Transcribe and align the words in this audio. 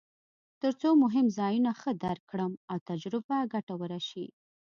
ترڅو 0.61 0.89
مهم 1.03 1.25
ځایونه 1.37 1.71
ښه 1.79 1.91
درک 2.03 2.23
کړم 2.31 2.51
او 2.71 2.77
تجربه 2.89 3.37
ګټوره 3.53 3.99
شي. 4.09 4.25